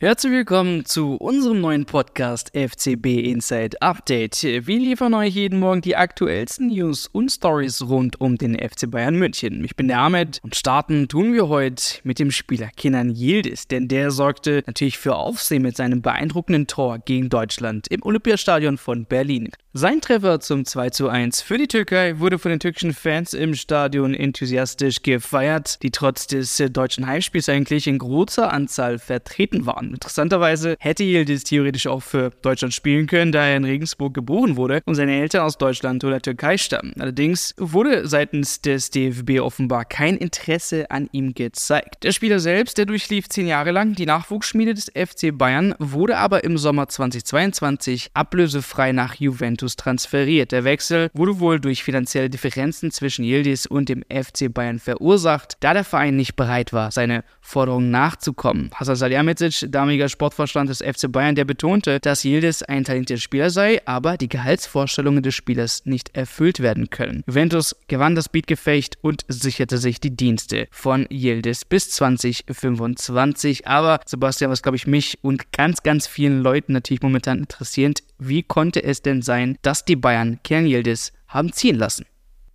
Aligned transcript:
Herzlich 0.00 0.32
willkommen 0.32 0.84
zu 0.84 1.16
unserem 1.16 1.60
neuen 1.60 1.84
Podcast 1.84 2.52
FCB 2.54 3.18
Inside 3.18 3.82
Update. 3.82 4.44
Wir 4.44 4.78
liefern 4.78 5.12
euch 5.12 5.34
jeden 5.34 5.58
Morgen 5.58 5.80
die 5.80 5.96
aktuellsten 5.96 6.68
News 6.68 7.08
und 7.08 7.32
Stories 7.32 7.82
rund 7.82 8.20
um 8.20 8.38
den 8.38 8.54
FC 8.54 8.88
Bayern 8.88 9.16
München. 9.16 9.64
Ich 9.64 9.74
bin 9.74 9.88
der 9.88 9.98
Ahmed 9.98 10.38
und 10.44 10.54
starten 10.54 11.08
tun 11.08 11.32
wir 11.32 11.48
heute 11.48 11.82
mit 12.04 12.20
dem 12.20 12.30
Spieler 12.30 12.68
Kenan 12.76 13.10
Yildiz, 13.10 13.66
denn 13.66 13.88
der 13.88 14.12
sorgte 14.12 14.62
natürlich 14.68 14.98
für 14.98 15.16
Aufsehen 15.16 15.62
mit 15.62 15.76
seinem 15.76 16.00
beeindruckenden 16.00 16.68
Tor 16.68 17.00
gegen 17.00 17.28
Deutschland 17.28 17.88
im 17.88 18.04
Olympiastadion 18.04 18.78
von 18.78 19.04
Berlin. 19.04 19.50
Sein 19.74 20.00
Treffer 20.00 20.40
zum 20.40 20.64
2 20.64 20.90
zu 20.90 21.08
1 21.08 21.40
für 21.40 21.58
die 21.58 21.68
Türkei 21.68 22.18
wurde 22.18 22.38
von 22.38 22.50
den 22.50 22.58
türkischen 22.58 22.94
Fans 22.94 23.32
im 23.32 23.54
Stadion 23.54 24.14
enthusiastisch 24.14 25.02
gefeiert, 25.02 25.82
die 25.82 25.90
trotz 25.90 26.26
des 26.26 26.56
deutschen 26.72 27.06
Heimspiels 27.06 27.48
eigentlich 27.48 27.86
in 27.86 27.98
großer 27.98 28.52
Anzahl 28.52 28.98
vertreten 28.98 29.66
waren. 29.66 29.87
Interessanterweise 29.92 30.76
hätte 30.78 31.04
Yildiz 31.04 31.44
theoretisch 31.44 31.86
auch 31.86 32.02
für 32.02 32.30
Deutschland 32.42 32.74
spielen 32.74 33.06
können, 33.06 33.32
da 33.32 33.46
er 33.46 33.56
in 33.56 33.64
Regensburg 33.64 34.14
geboren 34.14 34.56
wurde 34.56 34.80
und 34.84 34.94
seine 34.94 35.20
Eltern 35.20 35.42
aus 35.42 35.58
Deutschland 35.58 36.04
oder 36.04 36.20
Türkei 36.20 36.56
stammen. 36.58 36.94
Allerdings 36.98 37.54
wurde 37.58 38.06
seitens 38.06 38.60
des 38.60 38.90
DFB 38.90 39.40
offenbar 39.40 39.84
kein 39.84 40.16
Interesse 40.16 40.90
an 40.90 41.08
ihm 41.12 41.34
gezeigt. 41.34 42.04
Der 42.04 42.12
Spieler 42.12 42.40
selbst, 42.40 42.78
der 42.78 42.86
durchlief 42.86 43.28
zehn 43.28 43.46
Jahre 43.46 43.70
lang 43.70 43.94
die 43.94 44.06
Nachwuchsschmiede 44.06 44.74
des 44.74 44.90
FC 44.94 45.36
Bayern, 45.36 45.74
wurde 45.78 46.16
aber 46.16 46.44
im 46.44 46.58
Sommer 46.58 46.88
2022 46.88 48.10
ablösefrei 48.14 48.92
nach 48.92 49.14
Juventus 49.14 49.58
Juventus 49.58 49.76
transferiert. 49.76 50.52
Der 50.52 50.64
Wechsel 50.64 51.10
wurde 51.12 51.40
wohl 51.40 51.60
durch 51.60 51.82
finanzielle 51.82 52.30
Differenzen 52.30 52.90
zwischen 52.90 53.24
Yildiz 53.24 53.66
und 53.66 53.88
dem 53.88 54.02
FC 54.08 54.52
Bayern 54.52 54.78
verursacht, 54.78 55.56
da 55.60 55.74
der 55.74 55.84
Verein 55.84 56.16
nicht 56.16 56.36
bereit 56.36 56.72
war, 56.72 56.90
seine 56.90 57.24
Forderungen 57.40 57.90
nachzukommen. 57.90 58.70
Hasan 58.74 58.96
Salihamidzic, 58.96 59.66
damaliger 59.78 60.08
Sportvorstand 60.08 60.68
des 60.68 60.82
FC 60.82 61.10
Bayern, 61.10 61.36
der 61.36 61.44
betonte, 61.44 62.00
dass 62.00 62.24
Yildiz 62.24 62.62
ein 62.62 62.82
talentierter 62.82 63.20
Spieler 63.20 63.48
sei, 63.48 63.80
aber 63.86 64.16
die 64.16 64.28
Gehaltsvorstellungen 64.28 65.22
des 65.22 65.36
Spielers 65.36 65.86
nicht 65.86 66.16
erfüllt 66.16 66.58
werden 66.58 66.90
können. 66.90 67.22
Juventus 67.28 67.76
gewann 67.86 68.16
das 68.16 68.28
Beatgefecht 68.28 68.98
und 69.02 69.24
sicherte 69.28 69.78
sich 69.78 70.00
die 70.00 70.16
Dienste 70.16 70.66
von 70.72 71.06
Yildiz 71.12 71.64
bis 71.64 71.90
2025. 71.90 73.68
Aber 73.68 74.00
Sebastian, 74.04 74.50
was 74.50 74.62
glaube 74.62 74.74
ich 74.74 74.88
mich 74.88 75.20
und 75.22 75.52
ganz, 75.52 75.84
ganz 75.84 76.08
vielen 76.08 76.42
Leuten 76.42 76.72
natürlich 76.72 77.02
momentan 77.02 77.38
interessiert, 77.38 78.00
wie 78.18 78.42
konnte 78.42 78.82
es 78.82 79.02
denn 79.02 79.22
sein, 79.22 79.58
dass 79.62 79.84
die 79.84 79.94
Bayern 79.94 80.40
Kern 80.42 80.66
Yildiz 80.66 81.12
haben 81.28 81.52
ziehen 81.52 81.76
lassen? 81.76 82.04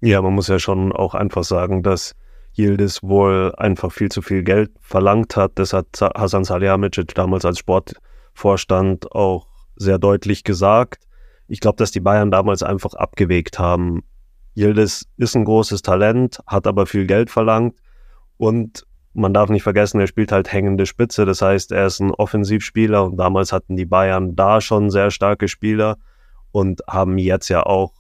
Ja, 0.02 0.22
man 0.22 0.34
muss 0.34 0.50
ja 0.50 0.60
schon 0.60 0.92
auch 0.92 1.14
einfach 1.14 1.46
sagen, 1.46 1.84
dass 1.84 2.16
Yildiz 2.56 3.02
wohl 3.02 3.54
einfach 3.58 3.92
viel 3.92 4.10
zu 4.10 4.22
viel 4.22 4.44
Geld 4.44 4.72
verlangt 4.82 5.36
hat. 5.36 5.54
Das 5.56 5.74
hat 5.74 5.88
Hasan 6.02 6.44
Salihamidzic 6.44 7.16
damals 7.16 7.46
als 7.46 7.60
Sportvorstand 7.60 9.12
auch 9.12 9.48
sehr 9.76 9.98
deutlich 9.98 10.44
gesagt. 10.44 11.08
Ich 11.48 11.60
glaube, 11.60 11.78
dass 11.78 11.92
die 11.92 12.00
Bayern 12.00 12.32
damals 12.32 12.64
einfach 12.64 12.94
abgewegt 12.94 13.60
haben. 13.60 14.04
Yildiz 14.56 15.08
ist 15.18 15.36
ein 15.36 15.46
großes 15.46 15.82
Talent, 15.82 16.40
hat 16.46 16.68
aber 16.68 16.86
viel 16.86 17.08
Geld 17.08 17.32
verlangt 17.32 17.76
und 18.38 18.86
man 19.16 19.34
darf 19.34 19.50
nicht 19.50 19.64
vergessen, 19.64 20.00
er 20.00 20.08
spielt 20.08 20.32
halt 20.32 20.52
hängende 20.52 20.86
Spitze. 20.86 21.26
Das 21.26 21.42
heißt, 21.42 21.72
er 21.72 21.86
ist 21.86 22.00
ein 22.00 22.12
Offensivspieler 22.12 23.04
und 23.04 23.18
damals 23.18 23.52
hatten 23.52 23.76
die 23.76 23.86
Bayern 23.86 24.36
da 24.36 24.60
schon 24.60 24.90
sehr 24.90 25.12
starke 25.12 25.48
Spieler 25.48 25.98
und 26.52 26.82
haben 26.88 27.18
jetzt 27.18 27.50
ja 27.50 27.64
auch 27.64 27.94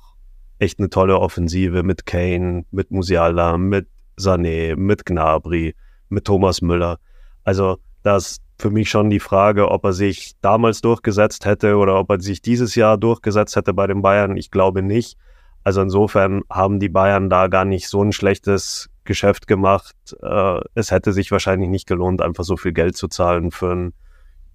echt 0.59 0.79
eine 0.79 0.89
tolle 0.89 1.19
Offensive 1.19 1.83
mit 1.83 2.05
Kane, 2.05 2.65
mit 2.71 2.91
Musiala, 2.91 3.57
mit 3.57 3.87
Sané, 4.17 4.75
mit 4.75 5.05
Gnabry, 5.05 5.75
mit 6.09 6.25
Thomas 6.25 6.61
Müller. 6.61 6.99
Also 7.43 7.77
das 8.03 8.31
ist 8.31 8.43
für 8.57 8.69
mich 8.69 8.89
schon 8.89 9.09
die 9.09 9.19
Frage, 9.19 9.69
ob 9.69 9.83
er 9.83 9.93
sich 9.93 10.33
damals 10.41 10.81
durchgesetzt 10.81 11.45
hätte 11.45 11.77
oder 11.77 11.99
ob 11.99 12.09
er 12.11 12.19
sich 12.21 12.41
dieses 12.41 12.75
Jahr 12.75 12.97
durchgesetzt 12.97 13.55
hätte 13.55 13.73
bei 13.73 13.87
den 13.87 14.01
Bayern. 14.01 14.37
Ich 14.37 14.51
glaube 14.51 14.81
nicht. 14.81 15.17
Also 15.63 15.81
insofern 15.81 16.43
haben 16.49 16.79
die 16.79 16.89
Bayern 16.89 17.29
da 17.29 17.47
gar 17.47 17.65
nicht 17.65 17.87
so 17.87 18.03
ein 18.03 18.11
schlechtes 18.11 18.89
Geschäft 19.05 19.47
gemacht. 19.47 19.95
Äh, 20.21 20.59
es 20.75 20.91
hätte 20.91 21.13
sich 21.13 21.31
wahrscheinlich 21.31 21.69
nicht 21.69 21.87
gelohnt, 21.87 22.21
einfach 22.21 22.43
so 22.43 22.57
viel 22.57 22.73
Geld 22.73 22.95
zu 22.97 23.07
zahlen 23.07 23.51
für 23.51 23.71
einen 23.71 23.93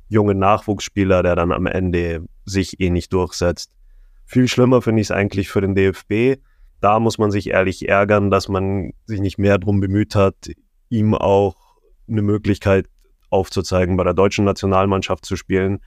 jungen 0.08 0.38
Nachwuchsspieler, 0.38 1.22
der 1.22 1.36
dann 1.36 1.52
am 1.52 1.66
Ende 1.66 2.26
sich 2.44 2.80
eh 2.80 2.90
nicht 2.90 3.12
durchsetzt. 3.12 3.70
Viel 4.24 4.48
schlimmer 4.48 4.82
finde 4.82 5.00
ich 5.00 5.08
es 5.08 5.10
eigentlich 5.10 5.48
für 5.48 5.60
den 5.60 5.74
DFB. 5.74 6.40
Da 6.80 7.00
muss 7.00 7.18
man 7.18 7.30
sich 7.30 7.50
ehrlich 7.50 7.88
ärgern, 7.88 8.30
dass 8.30 8.48
man 8.48 8.92
sich 9.06 9.20
nicht 9.20 9.38
mehr 9.38 9.58
darum 9.58 9.80
bemüht 9.80 10.14
hat, 10.14 10.50
ihm 10.88 11.14
auch 11.14 11.56
eine 12.08 12.22
Möglichkeit 12.22 12.86
aufzuzeigen, 13.30 13.96
bei 13.96 14.04
der 14.04 14.14
deutschen 14.14 14.44
Nationalmannschaft 14.44 15.24
zu 15.24 15.36
spielen. 15.36 15.80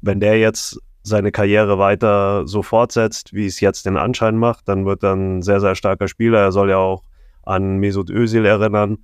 Wenn 0.00 0.20
der 0.20 0.38
jetzt 0.38 0.78
seine 1.02 1.32
Karriere 1.32 1.78
weiter 1.78 2.46
so 2.46 2.62
fortsetzt, 2.62 3.32
wie 3.32 3.46
es 3.46 3.60
jetzt 3.60 3.86
den 3.86 3.96
Anschein 3.96 4.36
macht, 4.36 4.68
dann 4.68 4.84
wird 4.84 5.02
er 5.02 5.14
ein 5.14 5.42
sehr, 5.42 5.60
sehr 5.60 5.74
starker 5.74 6.08
Spieler. 6.08 6.38
Er 6.38 6.52
soll 6.52 6.70
ja 6.70 6.76
auch 6.76 7.02
an 7.42 7.78
Mesut 7.78 8.10
Özil 8.10 8.44
erinnern. 8.44 8.98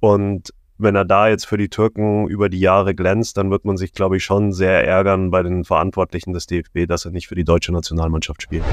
Und 0.00 0.52
wenn 0.78 0.96
er 0.96 1.04
da 1.04 1.28
jetzt 1.28 1.46
für 1.46 1.58
die 1.58 1.68
Türken 1.68 2.26
über 2.28 2.48
die 2.48 2.60
Jahre 2.60 2.94
glänzt, 2.94 3.36
dann 3.36 3.50
wird 3.50 3.64
man 3.64 3.76
sich, 3.76 3.92
glaube 3.92 4.16
ich, 4.16 4.24
schon 4.24 4.52
sehr 4.52 4.86
ärgern 4.86 5.30
bei 5.30 5.42
den 5.42 5.64
Verantwortlichen 5.64 6.32
des 6.32 6.46
DFB, 6.46 6.86
dass 6.86 7.04
er 7.04 7.12
nicht 7.12 7.28
für 7.28 7.34
die 7.34 7.44
deutsche 7.44 7.72
Nationalmannschaft 7.72 8.42
spielt. 8.42 8.64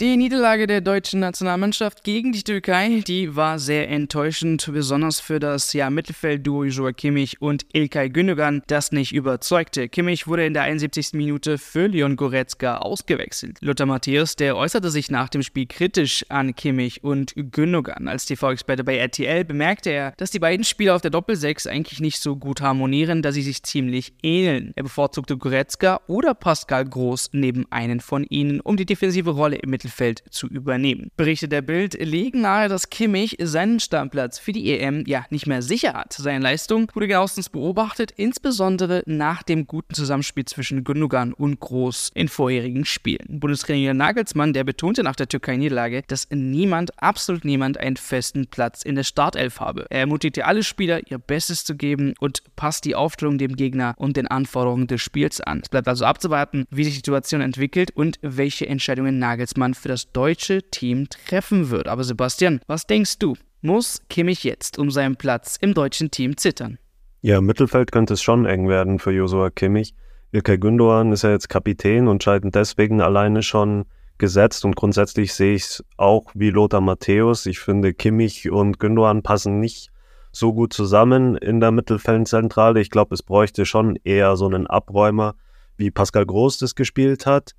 Die 0.00 0.16
Niederlage 0.16 0.66
der 0.66 0.80
deutschen 0.80 1.20
Nationalmannschaft 1.20 2.02
gegen 2.02 2.32
die 2.32 2.42
Türkei, 2.42 3.02
die 3.06 3.36
war 3.36 3.60
sehr 3.60 3.88
enttäuschend, 3.88 4.68
besonders 4.72 5.20
für 5.20 5.38
das 5.38 5.72
ja, 5.74 5.90
Mittelfeldduo 5.90 6.64
Joa 6.64 6.92
Kimmich 6.92 7.40
und 7.40 7.66
Ilkay 7.72 8.08
Gündogan, 8.08 8.62
das 8.66 8.90
nicht 8.90 9.12
überzeugte. 9.12 9.88
Kimmich 9.88 10.26
wurde 10.26 10.46
in 10.46 10.54
der 10.54 10.62
71. 10.62 11.12
Minute 11.12 11.56
für 11.56 11.86
Leon 11.86 12.16
Goretzka 12.16 12.78
ausgewechselt. 12.78 13.58
Lothar 13.60 13.86
Matthäus, 13.86 14.34
der 14.34 14.56
äußerte 14.56 14.90
sich 14.90 15.08
nach 15.10 15.28
dem 15.28 15.42
Spiel 15.42 15.66
kritisch 15.66 16.24
an 16.30 16.56
Kimmich 16.56 17.04
und 17.04 17.34
Gündogan. 17.36 18.08
Als 18.08 18.26
TV-Experte 18.26 18.82
bei 18.82 18.96
RTL 18.96 19.44
bemerkte 19.44 19.90
er, 19.90 20.14
dass 20.16 20.32
die 20.32 20.40
beiden 20.40 20.64
Spieler 20.64 20.96
auf 20.96 21.02
der 21.02 21.12
Doppel-6 21.12 21.68
eigentlich 21.68 22.00
nicht 22.00 22.20
so 22.20 22.34
gut 22.34 22.60
harmonieren, 22.60 23.22
da 23.22 23.30
sie 23.30 23.42
sich 23.42 23.62
ziemlich 23.62 24.14
ähneln. 24.22 24.72
Er 24.74 24.82
bevorzugte 24.82 25.36
Goretzka 25.36 26.00
oder 26.08 26.34
Pascal 26.34 26.86
Groß 26.86 27.30
neben 27.34 27.70
einen 27.70 28.00
von 28.00 28.24
ihnen, 28.24 28.60
um 28.60 28.76
die 28.76 28.86
defensive 28.86 29.30
Rolle 29.30 29.56
im 29.56 29.70
Mittelfeld 29.70 29.81
Mittelfeld 29.82 30.22
zu 30.30 30.46
übernehmen. 30.46 31.10
Berichte 31.16 31.48
der 31.48 31.62
Bild 31.62 31.94
legen 31.94 32.42
nahe, 32.42 32.68
dass 32.68 32.90
Kimmich 32.90 33.36
seinen 33.40 33.80
Stammplatz 33.80 34.38
für 34.38 34.52
die 34.52 34.70
EM 34.70 35.04
ja 35.06 35.24
nicht 35.30 35.46
mehr 35.46 35.62
sicher 35.62 35.94
hat. 35.94 36.12
Seine 36.12 36.42
Leistung 36.42 36.90
wurde 36.94 37.08
genauestens 37.08 37.48
beobachtet, 37.48 38.12
insbesondere 38.16 39.02
nach 39.06 39.42
dem 39.42 39.66
guten 39.66 39.94
Zusammenspiel 39.94 40.44
zwischen 40.44 40.84
Gündogan 40.84 41.32
und 41.32 41.60
Groß 41.60 42.12
in 42.14 42.28
vorherigen 42.28 42.84
Spielen. 42.84 43.40
Bundestrainer 43.40 43.94
Nagelsmann, 43.94 44.52
der 44.52 44.64
betonte 44.64 45.02
nach 45.02 45.16
der 45.16 45.28
Türkei-Niederlage, 45.28 46.02
dass 46.06 46.28
niemand, 46.30 47.02
absolut 47.02 47.44
niemand, 47.44 47.78
einen 47.78 47.96
festen 47.96 48.46
Platz 48.46 48.82
in 48.82 48.94
der 48.94 49.04
Startelf 49.04 49.60
habe. 49.60 49.86
Er 49.90 50.00
ermutigte 50.00 50.44
alle 50.44 50.62
Spieler, 50.62 51.00
ihr 51.10 51.18
Bestes 51.18 51.64
zu 51.64 51.76
geben 51.76 52.14
und 52.20 52.42
passt 52.56 52.84
die 52.84 52.94
Aufstellung 52.94 53.38
dem 53.38 53.56
Gegner 53.56 53.94
und 53.96 54.16
den 54.16 54.28
Anforderungen 54.28 54.86
des 54.86 55.00
Spiels 55.00 55.40
an. 55.40 55.60
Es 55.62 55.68
bleibt 55.68 55.88
also 55.88 56.04
abzuwarten, 56.04 56.66
wie 56.70 56.84
sich 56.84 56.94
die 56.94 56.98
Situation 56.98 57.40
entwickelt 57.40 57.90
und 57.90 58.18
welche 58.22 58.66
Entscheidungen 58.66 59.18
Nagelsmann 59.18 59.71
für 59.74 59.88
das 59.88 60.12
deutsche 60.12 60.62
Team 60.70 61.08
treffen 61.08 61.70
wird. 61.70 61.88
Aber 61.88 62.04
Sebastian, 62.04 62.60
was 62.66 62.86
denkst 62.86 63.18
du? 63.18 63.34
Muss 63.60 64.02
Kimmich 64.08 64.44
jetzt 64.44 64.78
um 64.78 64.90
seinen 64.90 65.16
Platz 65.16 65.56
im 65.60 65.74
deutschen 65.74 66.10
Team 66.10 66.36
zittern? 66.36 66.78
Ja, 67.20 67.38
im 67.38 67.46
Mittelfeld 67.46 67.92
könnte 67.92 68.14
es 68.14 68.22
schon 68.22 68.46
eng 68.46 68.68
werden 68.68 68.98
für 68.98 69.12
Josua 69.12 69.50
Kimmich. 69.50 69.94
Ilkay 70.32 70.56
Gündoğan 70.56 71.12
ist 71.12 71.22
ja 71.22 71.30
jetzt 71.30 71.48
Kapitän 71.48 72.08
und 72.08 72.22
scheint 72.22 72.54
deswegen 72.54 73.00
alleine 73.00 73.42
schon 73.42 73.84
gesetzt 74.18 74.64
und 74.64 74.76
grundsätzlich 74.76 75.34
sehe 75.34 75.54
ich 75.54 75.62
es 75.62 75.84
auch 75.96 76.30
wie 76.34 76.50
Lothar 76.50 76.80
Matthäus. 76.80 77.46
Ich 77.46 77.60
finde, 77.60 77.92
Kimmich 77.92 78.50
und 78.50 78.78
Gündoğan 78.78 79.22
passen 79.22 79.60
nicht 79.60 79.90
so 80.32 80.52
gut 80.52 80.72
zusammen 80.72 81.36
in 81.36 81.60
der 81.60 81.70
Mittelfeldzentrale. 81.70 82.80
Ich 82.80 82.90
glaube, 82.90 83.14
es 83.14 83.22
bräuchte 83.22 83.66
schon 83.66 83.96
eher 84.04 84.36
so 84.36 84.46
einen 84.46 84.66
Abräumer, 84.66 85.34
wie 85.76 85.90
Pascal 85.90 86.26
Groß 86.26 86.58
das 86.58 86.74
gespielt 86.74 87.26
hat. 87.26 87.52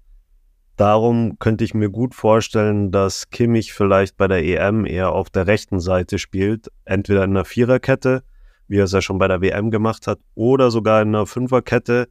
Darum 0.75 1.37
könnte 1.37 1.63
ich 1.63 1.75
mir 1.75 1.89
gut 1.89 2.15
vorstellen, 2.15 2.91
dass 2.91 3.29
Kimmich 3.29 3.73
vielleicht 3.73 4.17
bei 4.17 4.27
der 4.27 4.43
EM 4.43 4.85
eher 4.85 5.11
auf 5.11 5.29
der 5.29 5.45
rechten 5.45 5.79
Seite 5.79 6.17
spielt, 6.17 6.71
entweder 6.83 7.23
in 7.23 7.31
einer 7.31 7.45
Viererkette, 7.45 8.23
wie 8.67 8.79
er 8.79 8.85
es 8.85 8.91
ja 8.91 9.01
schon 9.01 9.19
bei 9.19 9.27
der 9.27 9.41
WM 9.41 9.69
gemacht 9.69 10.07
hat, 10.07 10.19
oder 10.33 10.71
sogar 10.71 11.01
in 11.03 11.09
einer 11.09 11.27
Fünferkette, 11.27 12.07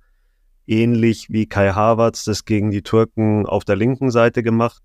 ähnlich 0.66 1.28
wie 1.28 1.46
Kai 1.46 1.72
Havertz 1.72 2.24
das 2.24 2.44
gegen 2.44 2.70
die 2.70 2.82
Türken 2.82 3.46
auf 3.46 3.64
der 3.64 3.74
linken 3.74 4.12
Seite 4.12 4.44
gemacht 4.44 4.82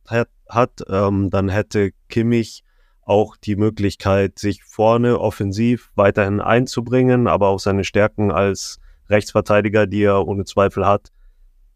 hat. 0.48 0.70
Ähm, 0.90 1.30
dann 1.30 1.50
hätte 1.50 1.92
Kimmich 2.10 2.64
auch 3.04 3.38
die 3.38 3.56
Möglichkeit, 3.56 4.40
sich 4.40 4.64
vorne 4.64 5.20
offensiv 5.20 5.92
weiterhin 5.96 6.42
einzubringen, 6.42 7.28
aber 7.28 7.48
auch 7.50 7.60
seine 7.60 7.84
Stärken 7.84 8.32
als 8.32 8.80
Rechtsverteidiger, 9.10 9.88
die 9.88 10.04
er 10.04 10.28
ohne 10.28 10.46
Zweifel 10.46 10.86
hat, 10.86 11.12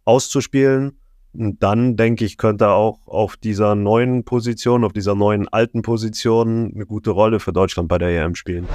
auszuspielen. 0.03 1.00
Und 1.33 1.63
dann 1.63 1.95
denke 1.95 2.25
ich, 2.25 2.37
könnte 2.37 2.65
er 2.65 2.73
auch 2.73 3.07
auf 3.07 3.37
dieser 3.37 3.75
neuen 3.75 4.23
Position, 4.23 4.83
auf 4.83 4.93
dieser 4.93 5.15
neuen 5.15 5.47
alten 5.47 5.81
Position 5.81 6.71
eine 6.75 6.85
gute 6.85 7.11
Rolle 7.11 7.39
für 7.39 7.53
Deutschland 7.53 7.87
bei 7.87 7.97
der 7.97 8.09
EM 8.09 8.35
spielen. 8.35 8.67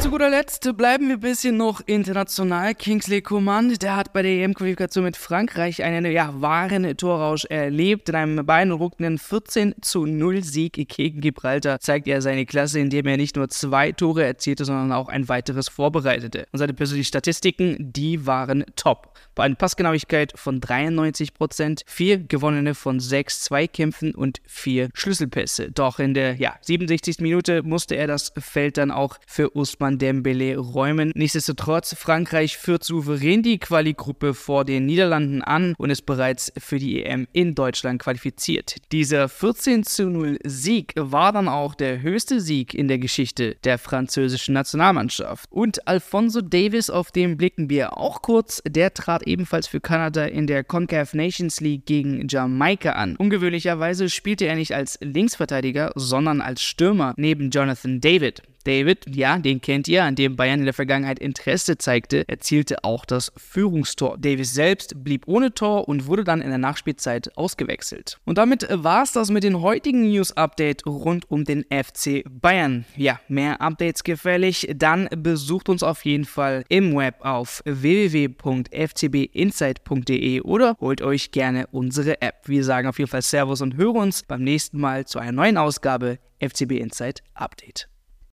Zu 0.00 0.10
guter 0.10 0.30
Letzt 0.30 0.66
bleiben 0.78 1.08
wir 1.08 1.16
ein 1.16 1.20
bisschen 1.20 1.58
noch 1.58 1.82
international. 1.84 2.74
Kingsley 2.74 3.20
Coman, 3.20 3.74
der 3.74 3.96
hat 3.96 4.14
bei 4.14 4.22
der 4.22 4.30
EM-Qualifikation 4.30 5.04
mit 5.04 5.18
Frankreich 5.18 5.82
einen 5.82 6.10
ja, 6.10 6.32
wahren 6.40 6.96
Torrausch 6.96 7.44
erlebt. 7.44 8.08
In 8.08 8.14
einem 8.14 8.46
beeindruckenden 8.46 9.18
14 9.18 9.74
zu 9.82 10.06
0 10.06 10.42
Sieg 10.42 10.88
gegen 10.88 11.20
Gibraltar 11.20 11.80
zeigt 11.80 12.08
er 12.08 12.22
seine 12.22 12.46
Klasse, 12.46 12.80
indem 12.80 13.08
er 13.08 13.18
nicht 13.18 13.36
nur 13.36 13.50
zwei 13.50 13.92
Tore 13.92 14.24
erzielte, 14.24 14.64
sondern 14.64 14.90
auch 14.92 15.10
ein 15.10 15.28
weiteres 15.28 15.68
vorbereitete. 15.68 16.46
Und 16.50 16.58
seine 16.58 16.72
persönlichen 16.72 17.08
Statistiken, 17.08 17.76
die 17.78 18.26
waren 18.26 18.64
top. 18.76 19.18
Bei 19.34 19.44
einer 19.44 19.54
Passgenauigkeit 19.54 20.32
von 20.34 20.60
93 20.60 21.34
Prozent, 21.34 21.82
vier 21.86 22.18
gewonnene 22.18 22.74
von 22.74 23.00
sechs 23.00 23.42
Zweikämpfen 23.42 24.14
und 24.14 24.38
vier 24.46 24.88
Schlüsselpässe. 24.94 25.70
Doch 25.70 25.98
in 25.98 26.14
der 26.14 26.36
ja, 26.36 26.56
67. 26.62 27.18
Minute 27.20 27.62
musste 27.62 27.96
er 27.96 28.06
das 28.06 28.32
Feld 28.38 28.78
dann 28.78 28.90
auch 28.90 29.18
für 29.26 29.50
Usman 29.90 29.98
Dembele 29.98 30.56
räumen. 30.56 31.12
Nichtsdestotrotz, 31.14 31.94
Frankreich 31.94 32.56
führt 32.56 32.84
souverän 32.84 33.42
die 33.42 33.58
Quali-Gruppe 33.58 34.34
vor 34.34 34.64
den 34.64 34.86
Niederlanden 34.86 35.42
an 35.42 35.74
und 35.78 35.90
ist 35.90 36.06
bereits 36.06 36.52
für 36.58 36.78
die 36.78 37.02
EM 37.02 37.26
in 37.32 37.54
Deutschland 37.54 38.00
qualifiziert. 38.00 38.76
Dieser 38.92 39.28
14 39.28 39.84
zu 39.84 40.08
0 40.08 40.38
Sieg 40.44 40.92
war 40.96 41.32
dann 41.32 41.48
auch 41.48 41.74
der 41.74 42.02
höchste 42.02 42.40
Sieg 42.40 42.74
in 42.74 42.88
der 42.88 42.98
Geschichte 42.98 43.56
der 43.64 43.78
französischen 43.78 44.54
Nationalmannschaft. 44.54 45.50
Und 45.50 45.86
Alfonso 45.88 46.40
Davis, 46.40 46.90
auf 46.90 47.10
den 47.10 47.36
blicken 47.36 47.68
wir 47.68 47.96
auch 47.98 48.22
kurz, 48.22 48.62
der 48.66 48.94
trat 48.94 49.26
ebenfalls 49.26 49.66
für 49.66 49.80
Kanada 49.80 50.24
in 50.24 50.46
der 50.46 50.62
CONCACAF 50.62 51.14
Nations 51.14 51.60
League 51.60 51.86
gegen 51.86 52.28
Jamaika 52.28 52.92
an. 52.92 53.16
Ungewöhnlicherweise 53.16 54.08
spielte 54.08 54.46
er 54.46 54.54
nicht 54.54 54.74
als 54.74 54.98
Linksverteidiger, 55.00 55.92
sondern 55.96 56.40
als 56.40 56.62
Stürmer 56.62 57.14
neben 57.16 57.50
Jonathan 57.50 58.00
David. 58.00 58.42
David, 58.64 59.04
ja, 59.14 59.38
den 59.38 59.60
kennt 59.60 59.86
ihr, 59.88 60.04
an 60.04 60.14
dem 60.14 60.36
Bayern 60.36 60.60
in 60.60 60.66
der 60.66 60.74
Vergangenheit 60.74 61.18
Interesse 61.18 61.76
zeigte, 61.78 62.28
erzielte 62.28 62.84
auch 62.84 63.04
das 63.04 63.32
Führungstor. 63.36 64.16
Davis 64.18 64.54
selbst 64.54 65.02
blieb 65.02 65.26
ohne 65.26 65.52
Tor 65.54 65.88
und 65.88 66.06
wurde 66.06 66.22
dann 66.24 66.40
in 66.40 66.50
der 66.50 66.58
Nachspielzeit 66.58 67.36
ausgewechselt. 67.36 68.20
Und 68.24 68.38
damit 68.38 68.68
war 68.70 69.02
es 69.02 69.10
das 69.12 69.30
mit 69.30 69.44
dem 69.44 69.60
heutigen 69.60 70.08
News-Update 70.08 70.86
rund 70.86 71.30
um 71.30 71.44
den 71.44 71.64
FC 71.64 72.24
Bayern. 72.28 72.86
Ja, 72.96 73.20
mehr 73.28 73.60
Updates 73.60 74.02
gefällig, 74.04 74.70
dann 74.74 75.08
besucht 75.16 75.68
uns 75.68 75.82
auf 75.82 76.04
jeden 76.04 76.24
Fall 76.24 76.64
im 76.68 76.96
Web 76.96 77.16
auf 77.20 77.62
www.fcbinsight.de 77.64 80.40
oder 80.42 80.76
holt 80.80 81.02
euch 81.02 81.32
gerne 81.32 81.66
unsere 81.68 82.22
App. 82.22 82.46
Wir 82.46 82.64
sagen 82.64 82.88
auf 82.88 82.98
jeden 82.98 83.10
Fall 83.10 83.22
Servus 83.22 83.60
und 83.60 83.76
hören 83.76 83.96
uns 83.96 84.22
beim 84.22 84.42
nächsten 84.42 84.78
Mal 84.78 85.06
zu 85.06 85.18
einer 85.18 85.32
neuen 85.32 85.56
Ausgabe 85.56 86.18
FCB 86.40 86.78
Insight 86.78 87.22
Update. 87.34 87.89